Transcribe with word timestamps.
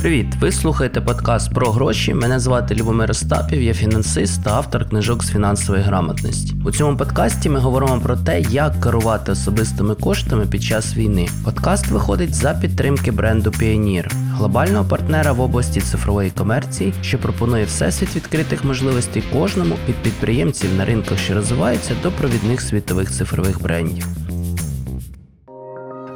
Привіт! 0.00 0.26
Ви 0.40 0.52
слухаєте 0.52 1.00
подкаст 1.00 1.54
про 1.54 1.70
гроші. 1.70 2.14
Мене 2.14 2.40
звати 2.40 2.74
Любомир 2.74 3.10
Остапів, 3.10 3.62
я 3.62 3.74
фінансист 3.74 4.44
та 4.44 4.50
автор 4.50 4.88
книжок 4.88 5.24
з 5.24 5.30
фінансової 5.30 5.84
грамотності. 5.84 6.54
У 6.64 6.70
цьому 6.70 6.96
подкасті 6.96 7.48
ми 7.48 7.58
говоримо 7.58 8.00
про 8.00 8.16
те, 8.16 8.40
як 8.40 8.80
керувати 8.80 9.32
особистими 9.32 9.94
коштами 9.94 10.46
під 10.46 10.62
час 10.62 10.96
війни. 10.96 11.28
Подкаст 11.44 11.86
виходить 11.86 12.34
за 12.34 12.54
підтримки 12.54 13.10
бренду 13.10 13.50
Pioneer, 13.50 14.12
глобального 14.12 14.84
партнера 14.84 15.32
в 15.32 15.40
області 15.40 15.80
цифрової 15.80 16.30
комерції, 16.30 16.94
що 17.02 17.18
пропонує 17.18 17.64
всесвіт 17.64 18.16
відкритих 18.16 18.64
можливостей 18.64 19.22
кожному 19.32 19.74
від 19.88 19.96
підприємців 19.96 20.74
на 20.74 20.84
ринках, 20.84 21.18
що 21.18 21.34
розвиваються, 21.34 21.94
до 22.02 22.10
провідних 22.10 22.60
світових 22.60 23.10
цифрових 23.10 23.62
брендів. 23.62 24.06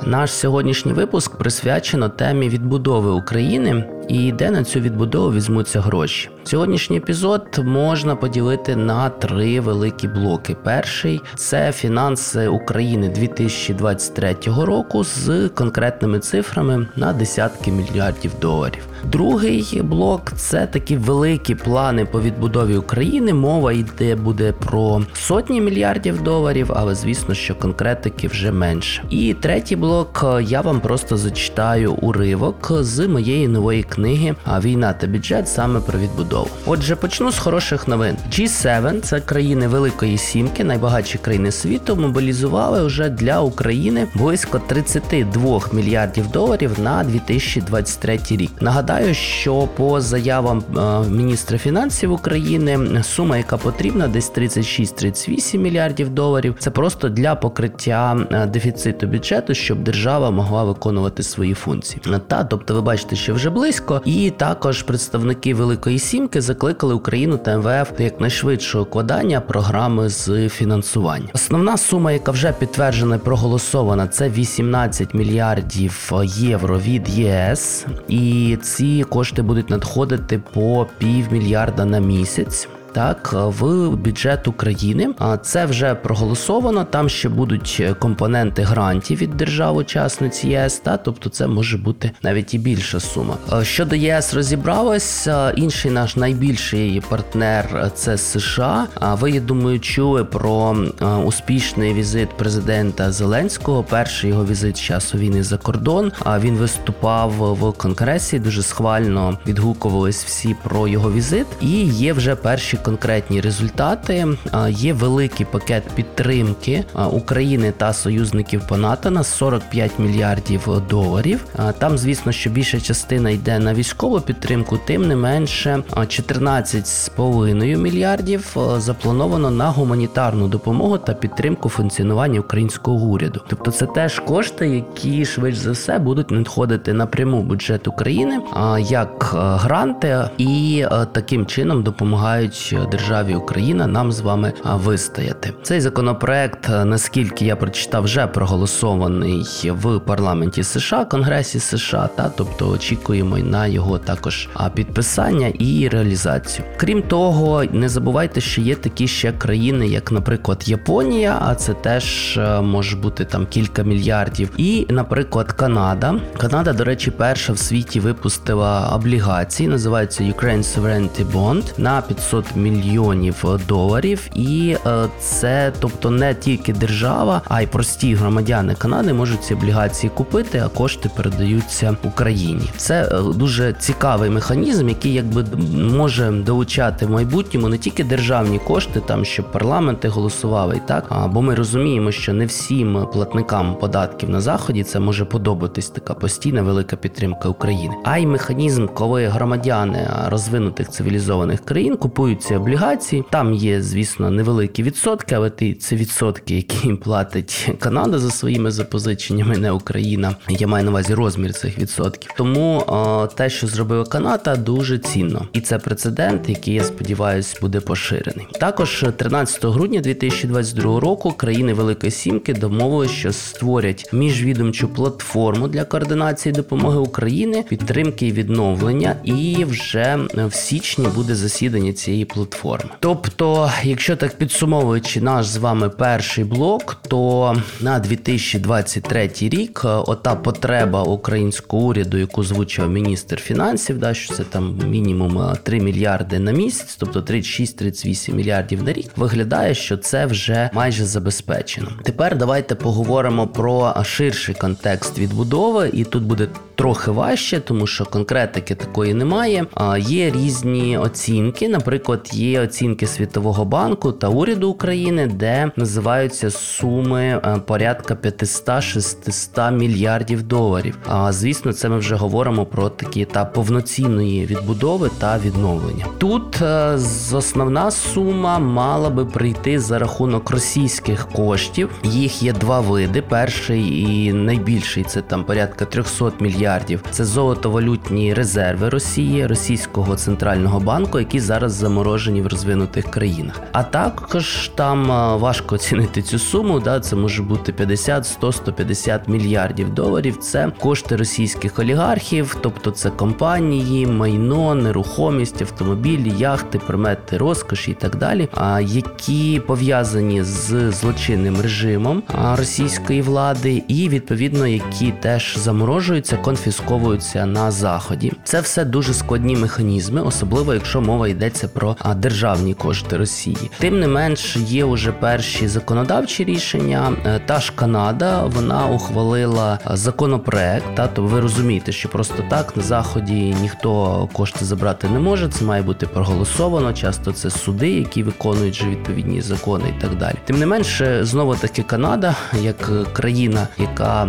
Наш 0.07 0.33
сьогоднішній 0.33 0.93
випуск 0.93 1.37
присвячено 1.37 2.09
темі 2.09 2.49
відбудови 2.49 3.11
України 3.11 3.85
і 4.09 4.33
де 4.33 4.51
на 4.51 4.65
цю 4.65 4.81
відбудову 4.81 5.33
візьмуться 5.33 5.81
гроші. 5.81 6.31
Сьогоднішній 6.45 6.97
епізод 6.97 7.61
можна 7.65 8.17
поділити 8.17 8.77
на 8.77 9.09
три 9.09 9.61
великі 9.61 10.09
блоки. 10.09 10.57
Перший 10.65 11.21
це 11.35 11.73
фінанси 11.73 12.49
України 12.49 13.09
2023 13.09 14.37
року 14.47 15.05
з 15.05 15.49
конкретними 15.49 16.19
цифрами 16.19 16.87
на 16.97 17.13
десятки 17.13 17.73
мільярдів 17.73 18.33
доларів. 18.41 18.92
Другий 19.05 19.83
блок 19.83 20.33
це 20.37 20.67
такі 20.67 20.97
великі 20.97 21.55
плани 21.55 22.05
по 22.05 22.21
відбудові 22.21 22.77
України. 22.77 23.35
Мова 23.35 23.73
йде 23.73 24.17
буде 24.17 24.53
про 24.53 25.03
сотні 25.13 25.61
мільярдів 25.61 26.23
доларів, 26.23 26.71
але 26.75 26.95
звісно, 26.95 27.35
що 27.35 27.55
конкретики 27.55 28.29
вже 28.29 28.53
менше. 28.53 29.03
І 29.11 29.35
третій 29.35 29.77
блок 29.77 30.25
я 30.43 30.61
вам 30.61 30.81
просто 30.81 31.17
зачитаю 31.17 31.93
уривок 31.93 32.73
з 32.81 33.09
моєї 33.09 33.49
нової 33.49 33.83
книги 33.83 34.35
Війна 34.65 34.93
та 34.93 35.07
бюджет 35.07 35.49
саме 35.49 35.81
про 35.81 35.99
відбудову. 35.99 36.49
Отже, 36.67 36.97
почну 36.97 37.33
з 37.33 37.39
хороших 37.39 37.89
новин. 37.89 38.17
G7 38.31 39.01
це 39.01 39.21
країни 39.21 39.69
Великої 39.69 40.19
Сімки, 40.19 40.65
найбагатші 40.65 41.19
країни 41.19 41.53
світу, 41.53 41.97
мобілізували 41.97 42.87
вже 42.87 43.09
для 43.09 43.41
України 43.41 44.07
близько 44.15 44.61
32 44.67 45.61
мільярдів 45.73 46.31
доларів 46.31 46.71
на 46.79 47.05
2023 47.05 48.21
рік. 48.31 48.51
Нагадаю, 48.61 48.92
що 49.13 49.69
по 49.77 50.01
заявам 50.01 50.63
міністра 51.11 51.59
фінансів 51.59 52.13
України 52.13 53.03
сума, 53.03 53.37
яка 53.37 53.57
потрібна, 53.57 54.09
десь 54.09 54.33
36-38 54.33 55.59
мільярдів 55.59 56.11
доларів. 56.11 56.55
Це 56.59 56.71
просто 56.71 57.09
для 57.09 57.35
покриття 57.35 58.17
дефіциту 58.53 59.07
бюджету, 59.07 59.55
щоб 59.55 59.83
держава 59.83 60.31
могла 60.31 60.65
виконувати 60.65 61.23
свої 61.23 61.55
функції. 61.55 62.03
Та 62.27 62.45
тобто, 62.45 62.75
ви 62.75 62.81
бачите, 62.81 63.17
що 63.17 63.35
вже 63.35 63.51
близько, 63.51 64.03
і 64.05 64.31
також 64.31 64.83
представники 64.83 65.55
Великої 65.55 65.99
Сімки 65.99 66.41
закликали 66.41 66.95
Україну 66.95 67.39
та 67.39 67.59
МВФ 67.59 67.91
до 67.99 68.03
якнайшвидшого 68.03 68.85
укладання 68.85 69.41
програми 69.41 70.09
з 70.09 70.49
фінансування. 70.49 71.29
Основна 71.35 71.77
сума, 71.77 72.13
яка 72.13 72.31
вже 72.31 72.53
підтверджена 72.53 73.17
і 73.17 73.19
проголосована, 73.19 74.07
це 74.07 74.29
18 74.29 75.15
мільярдів 75.15 76.13
євро 76.25 76.79
від 76.79 77.09
ЄС, 77.09 77.87
і 78.09 78.59
ці 78.63 78.82
кошти 79.09 79.43
будуть 79.43 79.71
надходити 79.71 80.41
по 80.55 80.87
півмільярда 80.99 81.85
на 81.85 81.99
місяць 81.99 82.69
так 82.93 83.33
в 83.33 83.89
бюджет 83.91 84.49
України. 84.49 85.09
А 85.19 85.37
це 85.37 85.67
вже 85.67 85.95
проголосовано. 85.95 86.85
Там 86.85 87.09
ще 87.09 87.29
будуть 87.29 87.83
компоненти 87.99 88.63
грантів 88.63 89.19
від 89.19 89.37
держав-учасниць 89.37 90.45
ЄС, 90.45 90.79
та 90.79 90.97
тобто 90.97 91.31
це 91.31 91.47
може 91.47 91.79
бути 91.79 92.11
навіть 92.23 92.55
і 92.55 92.59
більша 92.59 93.01
сума. 93.01 93.37
Щодо 93.63 93.97
ЄС 93.97 94.35
розібралось, 94.35 95.29
інший 95.57 95.91
наш 95.91 96.17
найбільший 96.17 97.03
партнер 97.09 97.91
це 97.95 98.19
США. 98.19 98.87
А 98.95 99.15
ви 99.15 99.31
я 99.31 99.41
думаю, 99.41 99.81
чули 99.81 100.25
про 100.25 100.77
успішний 101.25 101.95
візит 101.95 102.29
президента 102.37 103.13
Зеленського. 103.13 103.83
Перший 103.83 104.31
його 104.31 104.45
візит 104.45 104.81
часу 104.81 105.19
війни 105.19 105.43
за 105.43 105.59
кордон. 105.59 106.13
А 106.25 106.39
він 106.39 106.55
виступав 106.55 107.31
в 107.31 107.73
конгресі. 107.73 108.39
Дуже 108.39 108.63
схвально 108.63 109.39
відгукувались 109.47 110.25
всі 110.25 110.57
про 110.63 110.89
його 110.89 111.13
візит, 111.13 111.47
і 111.61 111.85
є 111.85 112.13
вже 112.13 112.37
перші 112.37 112.77
конкретні 112.83 113.41
результати. 113.41 114.27
Є 114.69 114.93
великий 114.93 115.47
пакет 115.47 115.83
підтримки 115.95 116.85
України 117.13 117.73
та 117.77 117.93
союзників 117.93 118.63
по 118.69 118.77
НАТО 118.77 119.11
на 119.11 119.25
45 119.25 119.99
мільярдів 119.99 120.69
доларів. 120.91 121.45
Там, 121.79 121.99
звісно, 121.99 122.33
що 122.33 122.51
більша 122.51 122.81
частина 122.81 123.31
йде 123.31 123.59
на 123.59 123.75
військову 123.75 124.21
підтримку, 124.21 124.79
тим 124.87 125.09
не 125.09 125.17
менше 125.17 125.83
14,5 125.91 127.77
мільярдів 127.77 128.57
заплановано 128.77 129.51
на 129.51 129.71
гуманітарну 129.71 130.49
допомогу 130.49 130.99
та 130.99 131.15
підтримку 131.15 131.69
функціонування 131.69 132.41
українського 132.41 133.07
уряду. 133.07 133.41
Тобто, 133.49 133.71
це 133.71 133.87
теж 133.87 134.19
кошти, 134.19 134.69
які 134.69 135.25
швидше 135.25 135.61
за 135.61 135.71
все 135.71 135.99
будуть 135.99 136.31
надходити 136.31 136.93
напряму 136.93 137.43
бюджет 137.43 137.89
України 137.89 138.41
як 138.79 139.31
гранти, 139.35 140.25
і 140.39 140.85
таким 141.13 141.47
чином 141.47 141.83
допомагають 141.83 142.72
державі 142.91 143.35
Україна 143.35 143.87
нам 143.87 144.13
з 144.13 144.21
вами 144.21 144.53
вистояти. 144.65 145.53
Цей 145.63 145.81
законопроект, 145.81 146.69
наскільки 146.69 147.45
я 147.45 147.57
прочитав, 147.57 148.05
вже 148.05 148.27
проголосований 148.27 149.45
в 149.65 149.99
парламенті 149.99 150.63
США, 150.63 151.05
Конгресі 151.05 151.61
США, 151.61 152.09
та 152.17 152.33
тобто 152.37 152.69
очікуємо 152.69 153.39
на 153.39 153.67
його 153.67 153.99
також 153.99 154.49
підписання 154.75 155.49
і 155.49 155.89
реалізацію. 155.89 156.67
Крім 156.77 157.03
того, 157.03 157.65
не 157.65 157.89
забувайте, 157.89 158.41
що 158.41 158.61
є 158.61 158.75
такі 158.75 159.09
ще 159.09 159.33
країни, 159.33 159.89
як, 159.89 160.13
наприклад, 160.13 160.63
Японія, 160.67 161.39
а 161.43 161.55
це 161.55 161.75
теж 161.75 162.41
може 162.63 162.97
бути 162.97 163.25
там 163.25 163.47
кілька 163.47 163.83
мільярдів. 163.83 164.51
І, 164.57 164.87
наприклад, 164.91 165.53
Канада. 165.53 166.15
Канада, 166.39 166.73
до 166.73 166.85
речі, 166.85 167.11
перша 167.11 167.53
в 167.53 167.59
світі 167.59 168.01
випустила 168.01 168.91
облігації, 168.95 169.69
називаються 169.69 170.25
Ukraine 170.25 170.63
Sovereignty 170.63 171.33
Bond 171.33 171.65
на 171.79 172.03
500 172.03 172.57
мільйонів 172.57 172.62
мільйонів 172.63 173.45
доларів, 173.69 174.31
і 174.35 174.77
е, 174.87 175.09
це, 175.19 175.73
тобто, 175.81 176.11
не 176.11 176.35
тільки 176.35 176.73
держава, 176.73 177.43
а 177.49 177.63
й 177.63 177.67
прості 177.67 178.15
громадяни 178.15 178.75
Канади 178.75 179.13
можуть 179.13 179.45
ці 179.45 179.55
облігації 179.55 180.11
купити, 180.15 180.63
а 180.65 180.69
кошти 180.69 181.11
передаються 181.17 181.97
Україні. 182.05 182.71
Це 182.77 183.05
е, 183.05 183.23
дуже 183.35 183.73
цікавий 183.73 184.31
механізм, 184.31 184.89
який 184.89 185.13
якби 185.13 185.45
може 185.77 186.31
долучати 186.31 187.07
в 187.07 187.11
майбутньому 187.11 187.69
не 187.69 187.79
тільки 187.79 188.05
державні 188.05 188.59
кошти, 188.59 189.01
там 189.01 189.25
щоб 189.25 189.53
парламенти 189.53 190.09
голосували 190.09 190.77
і 190.77 190.89
так. 190.89 191.05
А 191.09 191.29
бо 191.29 191.43
ми 191.43 191.55
розуміємо, 191.55 192.13
що 192.13 192.33
не 192.33 192.47
всім 192.47 193.07
платникам 193.13 193.75
податків 193.75 194.31
на 194.31 194.41
заході 194.41 194.85
це 194.85 195.01
може 195.01 195.25
подобатись 195.25 195.91
така 195.91 196.15
постійна 196.15 196.63
велика 196.63 196.97
підтримка 196.97 197.49
України, 197.49 197.95
а 198.05 198.19
й 198.19 198.27
механізм, 198.27 198.87
коли 198.87 199.27
громадяни 199.27 200.09
розвинутих 200.27 200.89
цивілізованих 200.89 201.65
країн 201.65 201.97
купують 201.97 202.43
ці 202.43 202.52
облігації. 202.57 203.25
Там 203.31 203.55
є, 203.55 203.83
звісно, 203.83 204.31
невеликі 204.31 204.83
відсотки, 204.83 205.35
але 205.35 205.51
це 205.81 205.97
відсотки, 205.97 206.57
які 206.57 206.87
їм 206.87 206.97
платить 206.97 207.71
Канада 207.79 208.19
за 208.19 208.31
своїми 208.31 208.71
запозиченнями, 208.71 209.59
не 209.59 209.73
Україна. 209.73 210.37
Я 210.49 210.67
маю 210.67 210.85
на 210.85 210.91
увазі 210.91 211.15
розмір 211.15 211.53
цих 211.53 211.79
відсотків. 211.79 212.31
Тому 212.37 212.85
о, 212.87 213.27
те, 213.27 213.51
що 213.51 213.67
зробила 213.67 214.05
Канада, 214.05 214.57
дуже 214.57 214.99
цінно, 214.99 215.49
і 215.53 215.61
це 215.61 215.79
прецедент, 215.79 216.49
який 216.49 216.75
я 216.75 216.85
сподіваюся 216.85 217.59
буде 217.61 217.81
поширений. 217.81 218.47
Також 218.61 219.05
13 219.17 219.65
грудня 219.65 220.01
2022 220.01 221.01
року 221.01 221.33
країни 221.33 221.75
Великої 221.75 222.13
Сімки 222.13 222.55
домовилися, 222.55 223.15
що 223.15 223.33
створять 223.33 224.09
міжвідомчу 224.13 224.89
платформу 224.89 225.69
для 225.69 225.85
координації 225.85 226.53
допомоги 226.53 226.99
України, 226.99 227.65
підтримки 227.69 228.27
і 228.27 228.33
відновлення. 228.33 229.17
І 229.25 229.65
вже 229.65 230.19
в 230.35 230.55
січні 230.55 231.07
буде 231.15 231.35
засідання 231.35 231.93
цієї 231.93 232.25
платформи 232.25 232.42
платформи. 232.47 232.91
Тобто, 233.01 233.71
якщо 233.83 234.17
так 234.17 234.39
підсумовуючи 234.39 235.21
наш 235.21 235.47
з 235.47 235.57
вами 235.57 235.89
перший 235.89 236.45
блок, 236.45 236.97
то 237.09 237.57
на 237.81 237.99
2023 237.99 239.31
рік 239.41 239.83
е, 239.85 239.89
ота 239.89 240.35
потреба 240.35 241.03
українського 241.03 241.83
уряду, 241.83 242.19
яку 242.19 242.45
звучав 242.45 242.91
міністр 242.91 243.37
фінансів, 243.37 243.99
да, 243.99 244.15
що 244.15 244.35
це 244.35 244.45
там 244.45 244.79
мінімум 244.87 245.57
3 245.63 245.79
е, 245.79 245.81
мільярди 245.81 246.39
на 246.39 246.53
місяць, 246.53 246.97
тобто 246.99 247.21
36-38 247.21 248.35
мільярдів 248.35 248.83
на 248.83 248.93
рік, 248.93 249.11
виглядає, 249.17 249.75
що 249.75 249.97
це 249.97 250.27
вже 250.27 250.71
майже 250.73 251.05
забезпечено. 251.05 251.89
Тепер 252.05 252.37
давайте 252.37 252.75
поговоримо 252.75 253.47
про 253.47 253.95
ширший 254.05 254.55
контекст 254.55 255.19
відбудови, 255.19 255.91
і 255.93 256.05
тут 256.05 256.23
буде 256.23 256.49
трохи 256.83 257.11
важче, 257.11 257.61
тому 257.61 257.87
що 257.87 258.05
конкретики 258.05 258.75
такої 258.75 259.15
немає. 259.15 259.67
А 259.75 259.99
є 259.99 260.31
різні 260.31 260.99
оцінки, 260.99 261.69
наприклад, 261.69 262.31
є 262.33 262.61
оцінки 262.61 263.07
Світового 263.07 263.65
банку 263.65 264.13
та 264.13 264.29
уряду 264.29 264.71
України, 264.71 265.27
де 265.27 265.71
називаються 265.77 266.51
суми 266.51 267.23
е, 267.23 267.61
порядка 267.67 268.15
500-600 268.15 269.73
мільярдів 269.73 270.43
доларів. 270.43 270.99
А 271.07 271.33
звісно, 271.33 271.73
це 271.73 271.89
ми 271.89 271.99
вже 271.99 272.15
говоримо 272.15 272.67
про 272.67 272.89
такий 272.89 273.23
етап 273.23 273.55
повноцінної 273.55 274.47
відбудови 274.47 275.11
та 275.19 275.39
відновлення. 275.39 276.07
Тут 276.19 276.63
е, 276.63 276.99
основна 277.33 277.91
сума 277.91 278.59
мала 278.59 279.11
би 279.11 279.25
прийти 279.27 279.79
за 279.79 279.99
рахунок 279.99 280.51
російських 280.51 281.29
коштів. 281.29 281.91
Їх 282.03 282.43
є 282.43 282.53
два 282.53 282.81
види. 282.81 283.23
Перший 283.23 284.03
і 284.03 284.33
найбільший 284.33 285.05
це 285.05 285.21
там 285.21 285.45
порядка 285.45 285.85
300 285.85 286.33
мільярдів. 286.41 286.72
Це 287.11 287.25
золотовалютні 287.25 288.35
резерви 288.35 288.89
Росії, 288.89 289.47
російського 289.47 290.17
центрального 290.17 290.81
банку, 290.81 291.19
які 291.19 291.41
зараз 291.41 291.73
заморожені 291.73 292.43
в 292.43 292.47
розвинутих 292.47 293.11
країнах. 293.11 293.61
А 293.73 293.83
також 293.83 294.71
там 294.75 295.07
важко 295.41 295.75
оцінити 295.75 296.23
цю 296.23 296.39
суму. 296.39 296.81
Да, 296.81 297.01
це 297.01 297.17
може 297.17 297.43
бути 297.43 297.73
50, 297.73 298.27
100, 298.27 298.53
150 298.53 299.29
мільярдів 299.29 299.95
доларів. 299.95 300.37
Це 300.37 300.73
кошти 300.79 301.17
російських 301.17 301.79
олігархів, 301.79 302.57
тобто 302.61 302.91
це 302.91 303.11
компанії, 303.11 304.07
майно, 304.07 304.75
нерухомість, 304.75 305.63
автомобілі, 305.63 306.33
яхти, 306.39 306.79
примети 306.79 307.37
розкоші 307.37 307.91
і 307.91 307.95
так 307.95 308.17
далі, 308.17 308.49
а 308.55 308.81
які 308.81 309.63
пов'язані 309.67 310.43
з 310.43 310.93
злочинним 310.93 311.61
режимом 311.61 312.23
російської 312.59 313.23
влади, 313.23 313.83
і 313.89 314.09
відповідно 314.09 314.67
які 314.67 315.13
теж 315.21 315.57
заморожуються, 315.59 316.37
конфісковуються 316.53 317.47
на 317.47 317.71
заході. 317.71 318.33
Це 318.45 318.61
все 318.61 318.85
дуже 318.85 319.15
складні 319.15 319.57
механізми, 319.57 320.23
особливо 320.23 320.75
якщо 320.75 321.01
мова 321.01 321.29
йдеться 321.29 321.69
про 321.69 321.97
державні 322.17 322.75
кошти 322.75 323.17
Росії. 323.17 323.71
Тим 323.79 324.01
не 324.01 324.09
менш, 324.09 324.57
є 324.57 324.85
уже 324.85 325.13
перші 325.13 325.69
законодавчі 325.69 326.45
рішення. 326.45 327.13
Е, 327.27 327.41
Та 327.47 327.61
ж 327.61 327.73
Канада 327.75 328.45
вона 328.45 328.87
ухвалила 328.87 329.79
законопроект. 329.91 330.95
Та 330.95 331.07
то 331.07 331.23
ви 331.23 331.41
розумієте, 331.41 331.93
що 331.93 332.09
просто 332.09 332.45
так 332.51 332.77
на 332.77 332.83
заході 332.83 333.55
ніхто 333.61 334.29
кошти 334.33 334.65
забрати 334.65 335.09
не 335.09 335.19
може. 335.19 335.49
Це 335.49 335.65
має 335.65 335.83
бути 335.83 336.07
проголосовано. 336.07 336.93
Часто 336.93 337.33
це 337.33 337.51
суди, 337.51 337.91
які 337.91 338.23
виконують 338.23 338.75
же 338.75 338.89
відповідні 338.89 339.41
закони 339.41 339.85
і 339.99 340.01
так 340.01 340.19
далі. 340.19 340.35
Тим 340.45 340.59
не 340.59 340.67
менше, 340.67 341.25
знову 341.25 341.55
таки 341.55 341.83
Канада, 341.83 342.35
як 342.63 342.91
е, 342.93 343.05
країна, 343.13 343.69
яка 343.79 344.29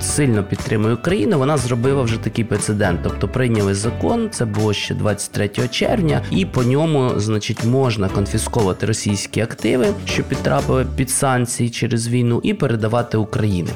сильно 0.00 0.42
підтримує 0.44 0.94
Україну, 0.94 1.38
вона 1.46 1.58
зробила 1.58 2.02
вже 2.02 2.18
такий 2.18 2.44
прецедент. 2.44 3.00
Тобто 3.02 3.28
прийняли 3.28 3.74
закон, 3.74 4.28
це 4.30 4.44
було 4.44 4.72
ще 4.72 4.94
23 4.94 5.50
червня, 5.70 6.22
і 6.30 6.46
по 6.46 6.62
ньому, 6.62 7.12
значить, 7.16 7.64
можна 7.64 8.08
конфісковувати 8.08 8.86
російські 8.86 9.40
активи, 9.40 9.86
що 10.04 10.22
підтрапили 10.22 10.86
під 10.96 11.10
санкції 11.10 11.70
через 11.70 12.08
війну, 12.08 12.40
і 12.42 12.54
передавати 12.54 13.16
Україні. 13.16 13.70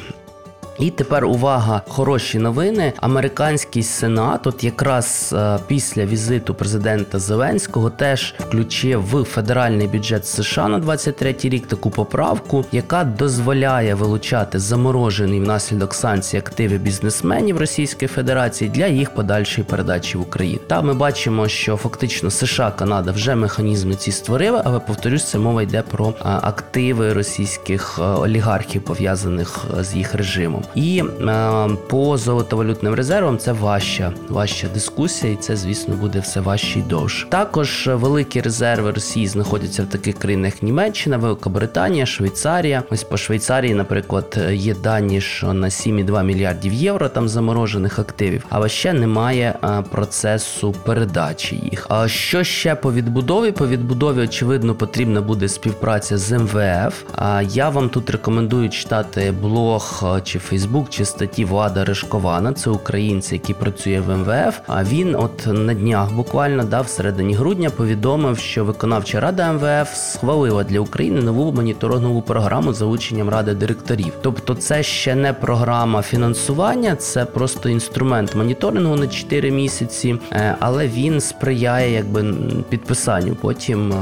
І 0.81 0.91
тепер 0.91 1.25
увага, 1.25 1.82
хороші 1.88 2.38
новини. 2.38 2.93
Американський 2.97 3.82
сенат, 3.82 4.47
от 4.47 4.65
якраз 4.65 5.35
е, 5.38 5.59
після 5.67 6.05
візиту 6.05 6.55
президента 6.55 7.19
Зеленського, 7.19 7.91
теж 7.91 8.35
включив 8.38 9.05
в 9.11 9.25
федеральний 9.25 9.87
бюджет 9.87 10.27
США 10.27 10.69
на 10.69 10.79
23 10.79 11.37
рік 11.43 11.67
таку 11.67 11.91
поправку, 11.91 12.65
яка 12.73 13.05
дозволяє 13.05 13.94
вилучати 13.94 14.59
заморожені 14.59 15.41
внаслідок 15.41 15.94
санкцій 15.94 16.37
активи 16.37 16.79
бізнесменів 16.79 17.59
Російської 17.59 18.09
Федерації 18.09 18.71
для 18.71 18.87
їх 18.87 19.15
подальшої 19.15 19.67
передачі 19.71 20.19
в 20.19 20.21
Україну. 20.21 20.61
Та 20.67 20.83
ми 20.83 20.94
бачимо, 20.94 21.49
що 21.49 21.76
фактично 21.76 22.31
США, 22.31 22.71
Канада 22.71 23.12
вже 23.12 23.35
механізми 23.35 23.94
ці 23.94 24.12
створили, 24.12 24.62
але 24.65 24.79
повторюсь, 24.79 25.31
це 25.31 25.38
мова 25.38 25.62
йде 25.62 25.83
про 25.83 26.09
е, 26.09 26.12
активи 26.23 27.12
російських 27.12 27.99
е, 27.99 28.03
олігархів, 28.03 28.83
пов'язаних 28.83 29.65
з 29.81 29.94
їх 29.94 30.15
режимом. 30.15 30.62
І 30.75 31.02
е, 31.20 31.69
по 31.88 32.19
золотовалютним 32.19 32.94
резервам 32.94 33.38
це 33.38 33.52
важча, 33.52 34.12
важча 34.28 34.69
дискусія, 34.75 35.32
і 35.32 35.37
це, 35.37 35.56
звісно, 35.56 35.94
буде 35.94 36.20
все 36.20 36.40
важче 36.40 36.78
і 36.78 36.82
довше. 36.82 37.26
Також 37.28 37.90
великі 37.93 38.40
резерви 38.40 38.90
Росії 38.90 39.26
знаходяться 39.26 39.82
в 39.82 39.87
таких 39.87 40.19
країнах 40.19 40.50
як 40.50 40.62
Німеччина, 40.62 41.17
Велика 41.17 41.50
Британія, 41.50 42.06
Швейцарія. 42.06 42.82
Ось 42.90 43.05
по 43.05 43.17
Швейцарії, 43.17 43.75
наприклад, 43.75 44.37
е, 44.38 44.55
є 44.55 44.75
дані, 44.75 45.20
що 45.20 45.52
на 45.52 45.69
7,2 45.69 46.22
мільярдів 46.22 46.73
євро 46.73 47.08
там 47.08 47.28
заморожених 47.28 47.99
активів, 47.99 48.44
але 48.49 48.69
ще 48.69 48.93
немає 48.93 49.55
е, 49.64 49.82
процесу 49.90 50.75
передачі 50.84 51.61
їх. 51.73 51.87
А 51.88 52.08
що 52.08 52.44
ще 52.44 52.75
по 52.75 52.93
відбудові? 52.93 53.52
По 53.52 53.66
відбудові, 53.66 54.20
очевидно, 54.20 54.75
потрібна 54.75 55.20
буде 55.20 55.49
співпраця 55.49 56.19
з 56.19 56.38
МВФ. 56.38 57.02
А 57.16 57.43
я 57.43 57.69
вам 57.69 57.88
тут 57.88 58.11
рекомендую 58.11 58.69
читати 58.70 59.34
блог 59.43 60.05
е, 60.16 60.20
чи 60.25 60.38
Фейсбук, 60.38 60.60
чи 60.91 61.05
статті 61.05 61.45
Влада 61.45 61.85
Решкована. 61.85 62.53
Це 62.53 62.71
українці, 62.71 63.35
який 63.35 63.55
працює 63.55 64.01
в 64.01 64.17
МВФ. 64.17 64.61
А 64.67 64.85
він, 64.85 65.15
от 65.15 65.47
на 65.47 65.75
днях, 65.75 66.12
буквально 66.12 66.65
да, 66.65 66.81
в 66.81 66.89
середині 66.89 67.35
грудня, 67.35 67.71
повідомив, 67.71 68.39
що 68.39 68.65
виконавча 68.65 69.21
рада 69.21 69.53
МВФ 69.53 69.95
схвалила 69.95 70.65
для 70.65 70.81
України 70.81 71.21
нову 71.21 71.53
моніторингову 71.53 72.23
програму 72.23 72.73
за 72.73 72.85
ученням 72.85 73.29
ради 73.29 73.55
директорів. 73.55 74.12
Тобто, 74.23 74.55
це 74.55 74.83
ще 74.83 75.15
не 75.15 75.33
програма 75.33 76.03
фінансування, 76.03 76.97
це 76.97 77.25
просто 77.25 77.69
інструмент 77.69 78.35
моніторингу 78.35 78.97
на 78.97 79.07
4 79.07 79.51
місяці, 79.51 80.17
е, 80.33 80.57
але 80.61 80.89
він 80.89 81.21
сприяє 81.21 81.93
якби 81.93 82.35
підписанню 82.69 83.35
потім 83.35 83.93
е, 83.93 83.97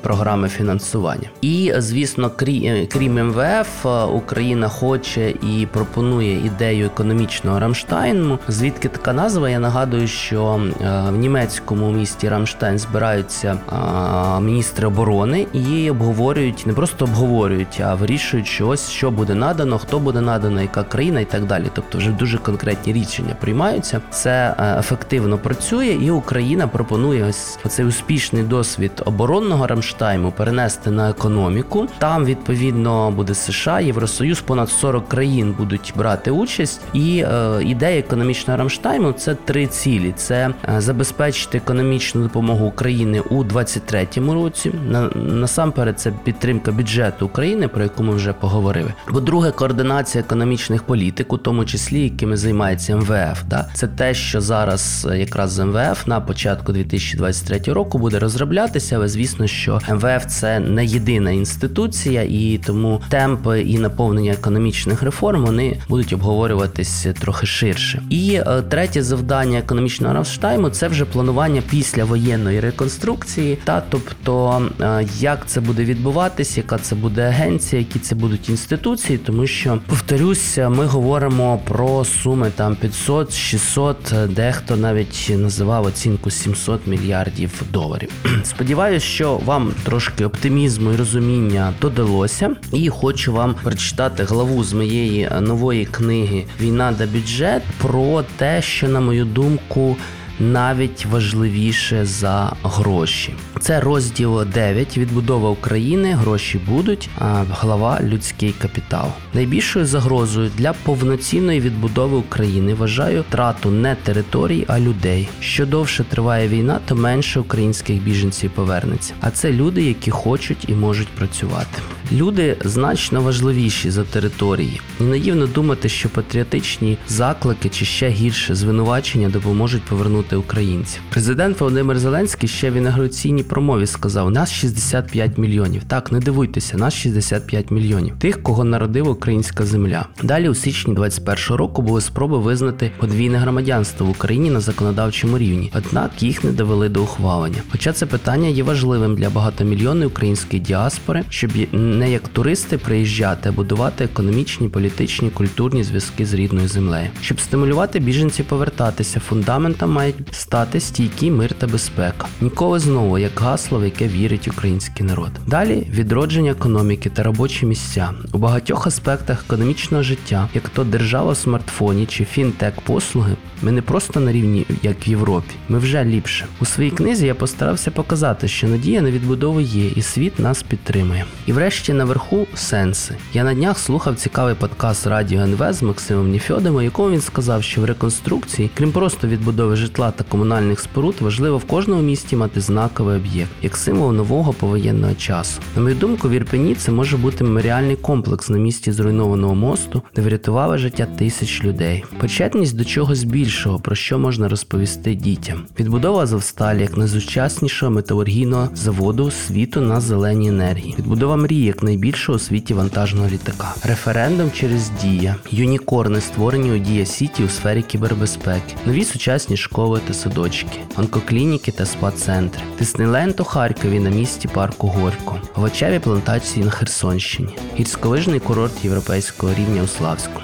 програми 0.00 0.48
фінансування. 0.48 1.30
І 1.40 1.72
звісно, 1.78 2.30
е, 2.42 2.86
крім 2.86 3.28
МВФ, 3.28 3.86
Україна 4.14 4.68
хоче 4.68 5.30
і 5.30 5.66
пропонує 5.72 5.99
ідею 6.22 6.86
економічного 6.86 7.60
Рамштайну. 7.60 8.38
Звідки 8.48 8.88
така 8.88 9.12
назва? 9.12 9.50
Я 9.50 9.58
нагадую, 9.58 10.08
що 10.08 10.60
е, 10.80 11.10
в 11.10 11.16
німецькому 11.16 11.90
місті 11.90 12.28
Рамштайн 12.28 12.78
збираються 12.78 13.58
е, 13.72 14.40
міністри 14.40 14.86
оборони 14.86 15.46
і 15.52 15.90
обговорюють 15.90 16.66
не 16.66 16.72
просто 16.72 17.04
обговорюють, 17.04 17.80
а 17.84 17.94
вирішують, 17.94 18.46
що 18.46 18.68
ось 18.68 18.90
що 18.90 19.10
буде 19.10 19.34
надано, 19.34 19.78
хто 19.78 19.98
буде 19.98 20.20
надано, 20.20 20.62
яка 20.62 20.82
країна 20.82 21.20
і 21.20 21.24
так 21.24 21.44
далі. 21.44 21.64
Тобто 21.72 21.98
вже 21.98 22.10
дуже 22.10 22.38
конкретні 22.38 22.92
рішення 22.92 23.34
приймаються. 23.40 24.00
Це 24.10 24.54
е, 24.58 24.78
ефективно 24.78 25.38
працює, 25.38 25.86
і 25.86 26.10
Україна 26.10 26.68
пропонує 26.68 27.24
ось 27.24 27.58
цей 27.68 27.84
успішний 27.84 28.42
досвід 28.42 29.02
оборонного 29.04 29.66
Рамштайму 29.66 30.32
перенести 30.32 30.90
на 30.90 31.10
економіку. 31.10 31.88
Там 31.98 32.24
відповідно 32.24 33.10
буде 33.10 33.34
США, 33.34 33.80
Євросоюз, 33.80 34.40
понад 34.40 34.68
40 34.68 35.08
країн 35.08 35.54
будуть 35.58 35.79
брати 35.96 36.30
участь. 36.30 36.80
І 36.92 37.18
е, 37.18 37.62
ідея 37.62 37.98
економічного 37.98 38.58
Рамштайму 38.58 39.12
це 39.12 39.34
три 39.34 39.66
цілі: 39.66 40.12
це 40.16 40.50
е, 40.76 40.80
забезпечити 40.80 41.58
економічну 41.58 42.22
допомогу 42.22 42.66
України 42.66 43.20
у 43.20 43.44
23-му 43.44 44.34
році. 44.34 44.72
На, 44.90 45.08
насамперед, 45.14 46.00
це 46.00 46.12
підтримка 46.24 46.72
бюджету 46.72 47.26
України, 47.26 47.68
про 47.68 47.82
яку 47.82 48.02
ми 48.02 48.14
вже 48.14 48.32
поговорили. 48.32 48.94
По-друге, 49.06 49.50
координація 49.50 50.24
економічних 50.24 50.82
політик, 50.82 51.32
у 51.32 51.38
тому 51.38 51.64
числі 51.64 52.00
якими 52.00 52.36
займається 52.36 52.96
МВФ. 52.96 53.42
Да? 53.46 53.68
Це 53.74 53.86
те, 53.88 54.14
що 54.14 54.40
зараз 54.40 55.08
е, 55.10 55.18
якраз 55.18 55.50
з 55.50 55.64
МВФ 55.64 56.06
на 56.06 56.20
початку 56.20 56.72
2023 56.72 57.72
року 57.72 57.98
буде 57.98 58.18
розроблятися, 58.18 58.96
але 58.96 59.08
звісно, 59.08 59.46
що 59.46 59.80
МВФ 59.90 60.26
це 60.26 60.60
не 60.60 60.84
єдина 60.84 61.30
інституція, 61.30 62.22
і 62.22 62.60
тому 62.66 63.00
темпи 63.08 63.60
і 63.60 63.78
наповнення 63.78 64.32
економічних 64.32 65.02
реформ 65.02 65.44
вони 65.44 65.69
будуть 65.88 66.12
обговорюватись 66.12 67.06
трохи 67.20 67.46
ширше. 67.46 68.02
І 68.10 68.34
е, 68.34 68.62
третє 68.62 69.02
завдання 69.02 69.58
економічного 69.58 70.14
Рамштайму 70.14 70.70
це 70.70 70.88
вже 70.88 71.04
планування 71.04 71.62
після 71.70 72.04
воєнної 72.04 72.60
реконструкції, 72.60 73.58
та 73.64 73.82
тобто 73.88 74.62
е, 74.80 75.06
як 75.18 75.46
це 75.46 75.60
буде 75.60 75.84
відбуватись, 75.84 76.56
яка 76.56 76.78
це 76.78 76.94
буде 76.94 77.22
агенція, 77.22 77.80
які 77.80 77.98
це 77.98 78.14
будуть 78.14 78.48
інституції, 78.48 79.18
тому 79.18 79.46
що 79.46 79.78
повторюся, 79.86 80.68
ми 80.68 80.86
говоримо 80.86 81.60
про 81.64 82.04
суми 82.04 82.50
там 82.56 82.76
500, 82.76 83.34
600, 83.34 84.12
е, 84.12 84.26
дехто 84.26 84.76
навіть 84.76 85.32
називав 85.36 85.84
оцінку 85.84 86.30
700 86.30 86.86
мільярдів 86.86 87.62
доларів. 87.72 88.10
Сподіваюсь, 88.44 89.02
що 89.02 89.36
вам 89.36 89.72
трошки 89.84 90.24
оптимізму 90.24 90.92
і 90.92 90.96
розуміння 90.96 91.72
додалося, 91.80 92.56
і 92.72 92.88
хочу 92.88 93.32
вам 93.32 93.54
прочитати 93.62 94.24
главу 94.24 94.64
з 94.64 94.72
моєї 94.72 95.22
е, 95.22 95.40
нової 95.60 95.84
книги 95.84 96.44
Війна 96.60 96.94
да 96.98 97.06
бюджет 97.06 97.62
про 97.78 98.24
те, 98.36 98.62
що 98.62 98.88
на 98.88 99.00
мою 99.00 99.24
думку 99.24 99.96
навіть 100.40 101.06
важливіше 101.06 102.04
за 102.04 102.52
гроші. 102.62 103.34
Це 103.60 103.80
розділ 103.80 104.44
9 104.44 104.98
відбудова 104.98 105.50
України. 105.50 106.12
Гроші 106.14 106.60
будуть. 106.68 107.08
А 107.18 107.44
глава 107.50 108.00
людський 108.02 108.54
капітал. 108.62 109.06
Найбільшою 109.34 109.86
загрозою 109.86 110.50
для 110.58 110.72
повноцінної 110.72 111.60
відбудови 111.60 112.16
України 112.16 112.74
вважаю 112.74 113.22
втрату 113.22 113.70
не 113.70 113.94
територій, 113.94 114.64
а 114.68 114.80
людей. 114.80 115.28
Що 115.40 115.66
довше 115.66 116.04
триває 116.04 116.48
війна, 116.48 116.80
то 116.86 116.96
менше 116.96 117.40
українських 117.40 118.02
біженців 118.02 118.50
повернеться. 118.50 119.14
А 119.20 119.30
це 119.30 119.52
люди, 119.52 119.82
які 119.82 120.10
хочуть 120.10 120.68
і 120.68 120.72
можуть 120.72 121.08
працювати. 121.08 121.82
Люди 122.12 122.56
значно 122.64 123.20
важливіші 123.20 123.90
за 123.90 124.04
території, 124.04 124.80
і 125.00 125.02
наївно 125.02 125.46
думати, 125.46 125.88
що 125.88 126.08
патріотичні 126.08 126.98
заклики 127.08 127.68
чи 127.68 127.84
ще 127.84 128.08
гірше 128.08 128.54
звинувачення 128.54 129.28
допоможуть 129.28 129.82
повернути 129.82 130.29
українців. 130.36 131.02
Президент 131.10 131.60
Володимир 131.60 131.98
Зеленський 131.98 132.48
ще 132.48 132.70
в 132.70 132.74
інаугураційній 132.74 133.42
промові 133.42 133.86
сказав: 133.86 134.30
нас 134.30 134.52
65 134.52 135.38
мільйонів. 135.38 135.82
Так, 135.84 136.12
не 136.12 136.20
дивуйтеся, 136.20 136.76
нас 136.76 136.94
65 136.94 137.70
мільйонів. 137.70 138.14
Тих, 138.18 138.42
кого 138.42 138.64
народила 138.64 139.10
українська 139.10 139.64
земля. 139.64 140.06
Далі 140.22 140.48
у 140.48 140.54
січні 140.54 140.94
21-го 140.94 141.56
року 141.56 141.82
були 141.82 142.00
спроби 142.00 142.38
визнати 142.38 142.90
подвійне 142.98 143.38
громадянство 143.38 144.06
в 144.06 144.10
Україні 144.10 144.50
на 144.50 144.60
законодавчому 144.60 145.38
рівні, 145.38 145.72
однак 145.74 146.22
їх 146.22 146.44
не 146.44 146.52
довели 146.52 146.88
до 146.88 147.02
ухвалення. 147.02 147.62
Хоча 147.72 147.92
це 147.92 148.06
питання 148.06 148.48
є 148.48 148.62
важливим 148.62 149.16
для 149.16 149.30
багатомільйонної 149.30 150.06
української 150.06 150.62
діаспори, 150.62 151.24
щоб 151.28 151.50
не 151.72 152.10
як 152.10 152.28
туристи 152.28 152.78
приїжджати, 152.78 153.48
а 153.48 153.52
будувати 153.52 154.04
економічні, 154.04 154.68
політичні, 154.68 155.30
культурні 155.30 155.84
зв'язки 155.84 156.26
з 156.26 156.34
рідною 156.34 156.68
землею. 156.68 157.08
Щоб 157.22 157.40
стимулювати 157.40 157.98
біженців 157.98 158.44
повертатися, 158.44 159.20
фундаментом 159.20 159.92
мають 159.92 160.19
стати 160.30 160.80
стійкий 160.80 161.30
мир 161.30 161.54
та 161.54 161.66
безпека. 161.66 162.26
Ніколи 162.40 162.78
знову 162.78 163.18
як 163.18 163.40
гасло, 163.40 163.78
в 163.78 163.84
яке 163.84 164.08
вірить 164.08 164.48
український 164.48 165.06
народ. 165.06 165.30
Далі 165.46 165.86
відродження 165.90 166.50
економіки 166.50 167.10
та 167.10 167.22
робочі 167.22 167.66
місця 167.66 168.10
у 168.32 168.38
багатьох 168.38 168.86
аспектах 168.86 169.44
економічного 169.46 170.02
життя, 170.02 170.48
як 170.54 170.68
то 170.68 170.84
держава 170.84 171.32
в 171.32 171.36
смартфоні 171.36 172.06
чи 172.06 172.24
фінтек 172.24 172.74
послуги. 172.80 173.36
Ми 173.62 173.72
не 173.72 173.82
просто 173.82 174.20
на 174.20 174.32
рівні, 174.32 174.66
як 174.82 175.08
в 175.08 175.08
Європі, 175.08 175.54
ми 175.68 175.78
вже 175.78 176.04
ліпше. 176.04 176.46
У 176.60 176.64
своїй 176.64 176.90
книзі 176.90 177.26
я 177.26 177.34
постарався 177.34 177.90
показати, 177.90 178.48
що 178.48 178.68
надія 178.68 179.02
на 179.02 179.10
відбудову 179.10 179.60
є, 179.60 179.86
і 179.96 180.02
світ 180.02 180.38
нас 180.38 180.62
підтримує. 180.62 181.24
І 181.46 181.52
врешті 181.52 181.92
наверху 181.92 182.46
сенси. 182.54 183.14
Я 183.34 183.44
на 183.44 183.54
днях 183.54 183.78
слухав 183.78 184.16
цікавий 184.16 184.54
подкаст 184.54 185.06
Радіо 185.06 185.40
НВ 185.40 185.72
з 185.72 185.82
Максимом 185.82 186.30
Ніфьодом, 186.30 186.76
у 186.76 186.82
якому 186.82 187.10
він 187.10 187.20
сказав, 187.20 187.62
що 187.62 187.80
в 187.80 187.84
реконструкції, 187.84 188.70
крім 188.74 188.92
просто 188.92 189.28
відбудови 189.28 189.76
житла 189.76 190.09
та 190.10 190.24
комунальних 190.24 190.80
споруд, 190.80 191.14
важливо 191.20 191.58
в 191.58 191.64
кожному 191.64 192.02
місті 192.02 192.36
мати 192.36 192.60
знаковий 192.60 193.16
об'єкт, 193.16 193.50
як 193.62 193.76
символ 193.76 194.12
нового 194.12 194.52
повоєнного 194.52 195.14
часу. 195.14 195.60
На 195.76 195.82
мою 195.82 195.94
думку, 195.94 196.28
в 196.28 196.32
Ірпені 196.32 196.74
це 196.74 196.92
може 196.92 197.16
бути 197.16 197.44
меморіальний 197.44 197.96
комплекс 197.96 198.48
на 198.48 198.58
місці 198.58 198.92
зруйнованого 198.92 199.54
мосту, 199.54 200.02
де 200.16 200.22
врятували 200.22 200.78
життя 200.78 201.06
тисяч 201.18 201.64
людей. 201.64 202.04
Почетність 202.20 202.76
до 202.76 202.84
чогось 202.84 203.24
більшого, 203.24 203.78
про 203.78 203.94
що 203.94 204.18
можна 204.18 204.48
розповісти 204.48 205.14
дітям. 205.14 205.62
Відбудова 205.80 206.22
Азовсталі 206.22 206.80
як 206.80 206.96
найсучаснішого 206.96 207.92
металургійного 207.92 208.68
заводу 208.74 209.30
світу 209.30 209.80
на 209.80 210.00
зеленій 210.00 210.48
енергії. 210.48 210.94
Відбудова 210.98 211.36
мрії 211.36 211.64
як 211.64 211.82
найбільшого 211.82 212.36
у 212.36 212.38
світі 212.38 212.74
вантажного 212.74 213.28
літака. 213.28 213.74
Референдум 213.84 214.50
через 214.50 214.90
Дія, 215.02 215.36
юнікорни 215.50 216.20
створені 216.20 216.72
у 216.72 216.78
Дія 216.78 217.06
Сіті 217.06 217.44
у 217.44 217.48
сфері 217.48 217.82
кібербезпеки, 217.82 218.74
нові 218.86 219.04
сучасні 219.04 219.56
школи 219.56 219.89
та 219.98 220.14
садочки, 220.14 220.80
онкоклініки 220.96 221.72
та 221.72 221.84
спа-центри, 221.84 222.60
Диснейленд 222.78 223.40
у 223.40 223.44
Харкові 223.44 224.00
на 224.00 224.10
місці 224.10 224.48
парку 224.48 224.86
Горько, 224.86 225.40
овочеві 225.56 225.98
плантації 225.98 226.64
на 226.64 226.70
Херсонщині, 226.70 227.58
гірськолижний 227.78 228.40
курорт 228.40 228.84
європейського 228.84 229.54
рівня 229.54 229.82
у 229.82 229.86
Славську. 229.86 230.40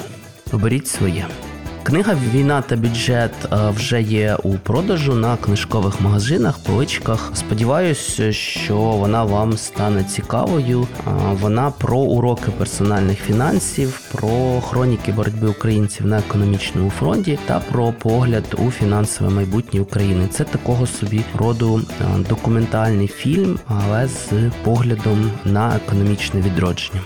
Оберіть 0.53 0.89
своє. 0.89 1.27
Книга 1.87 2.17
Війна 2.35 2.63
та 2.63 2.77
бюджет 2.77 3.33
е, 3.45 3.71
вже 3.71 4.03
є 4.03 4.37
у 4.43 4.55
продажу 4.55 5.15
на 5.15 5.37
книжкових 5.37 6.01
магазинах, 6.01 6.59
поличках. 6.59 7.31
Сподіваюся, 7.35 8.33
що 8.33 8.77
вона 8.77 9.25
вам 9.25 9.57
стане 9.57 10.05
цікавою. 10.05 10.83
Е, 10.83 11.11
Вона 11.41 11.71
про 11.71 11.99
уроки 11.99 12.51
персональних 12.59 13.19
фінансів, 13.19 14.01
про 14.13 14.61
хроніки 14.61 15.13
боротьби 15.13 15.49
українців 15.49 16.07
на 16.07 16.19
економічному 16.19 16.91
фронті 16.91 17.39
та 17.47 17.61
про 17.61 17.93
погляд 17.93 18.45
у 18.59 18.71
фінансове 18.71 19.31
майбутнє 19.31 19.81
України. 19.81 20.29
Це 20.31 20.45
такого 20.45 20.87
собі 20.87 21.25
роду 21.39 21.81
е, 22.01 22.05
документальний 22.29 23.09
фільм, 23.09 23.59
але 23.67 24.09
з 24.09 24.31
поглядом 24.65 25.31
на 25.45 25.77
економічне 25.77 26.41
відродження. 26.41 27.01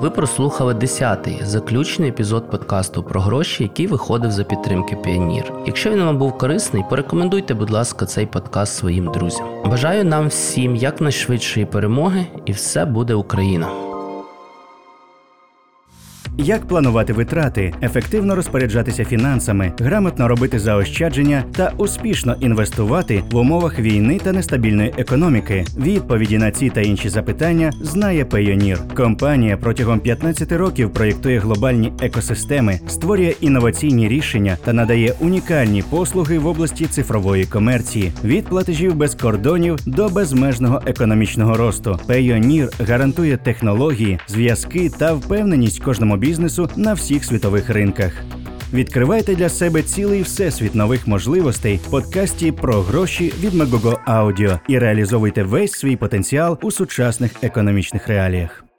Ви 0.00 0.10
прослухали 0.10 0.74
10-й 0.74 1.44
заключний 1.44 2.08
епізод 2.08 2.50
подкасту 2.50 3.02
про 3.02 3.20
гроші, 3.20 3.62
який 3.62 3.86
виходив 3.86 4.30
за 4.30 4.44
підтримки 4.44 4.96
Піонір. 4.96 5.52
Якщо 5.66 5.90
він 5.90 6.02
вам 6.02 6.18
був 6.18 6.38
корисний, 6.38 6.84
порекомендуйте, 6.90 7.54
будь 7.54 7.70
ласка, 7.70 8.06
цей 8.06 8.26
подкаст 8.26 8.76
своїм 8.76 9.12
друзям. 9.12 9.46
Бажаю 9.64 10.04
нам 10.04 10.28
всім 10.28 10.76
якнайшвидшої 10.76 11.66
перемоги, 11.66 12.26
і 12.46 12.52
все 12.52 12.84
буде 12.84 13.14
Україна! 13.14 13.89
Як 16.42 16.66
планувати 16.66 17.12
витрати, 17.12 17.74
ефективно 17.82 18.34
розпоряджатися 18.34 19.04
фінансами, 19.04 19.72
грамотно 19.78 20.28
робити 20.28 20.58
заощадження 20.58 21.44
та 21.56 21.72
успішно 21.76 22.36
інвестувати 22.40 23.22
в 23.30 23.36
умовах 23.36 23.78
війни 23.78 24.20
та 24.24 24.32
нестабільної 24.32 24.94
економіки? 24.98 25.64
Відповіді 25.78 26.38
на 26.38 26.50
ці 26.50 26.70
та 26.70 26.80
інші 26.80 27.08
запитання 27.08 27.72
знає 27.82 28.24
Payoneer. 28.24 28.94
Компанія 28.94 29.56
протягом 29.56 30.00
15 30.00 30.52
років 30.52 30.90
проєктує 30.90 31.38
глобальні 31.38 31.92
екосистеми, 32.00 32.80
створює 32.88 33.34
інноваційні 33.40 34.08
рішення 34.08 34.56
та 34.64 34.72
надає 34.72 35.14
унікальні 35.20 35.82
послуги 35.90 36.38
в 36.38 36.46
області 36.46 36.86
цифрової 36.86 37.44
комерції 37.44 38.12
від 38.24 38.44
платежів 38.44 38.94
без 38.94 39.14
кордонів 39.14 39.76
до 39.86 40.08
безмежного 40.08 40.82
економічного 40.86 41.56
росту. 41.56 41.98
Payoneer 42.08 42.84
гарантує 42.86 43.36
технології, 43.36 44.18
зв'язки 44.28 44.90
та 44.98 45.12
впевненість 45.12 45.82
кожному 45.82 46.16
бізнесу 46.30 46.68
на 46.76 46.94
всіх 46.94 47.24
світових 47.24 47.70
ринках. 47.70 48.12
Відкривайте 48.72 49.34
для 49.34 49.48
себе 49.48 49.82
цілий 49.82 50.22
всесвіт 50.22 50.74
нових 50.74 51.06
можливостей 51.06 51.76
в 51.76 51.90
подкасті 51.90 52.52
про 52.52 52.82
гроші 52.82 53.32
від 53.40 53.54
Megogo 53.54 54.04
Audio 54.04 54.58
і 54.68 54.78
реалізовуйте 54.78 55.42
весь 55.42 55.72
свій 55.72 55.96
потенціал 55.96 56.58
у 56.62 56.70
сучасних 56.70 57.32
економічних 57.42 58.08
реаліях. 58.08 58.69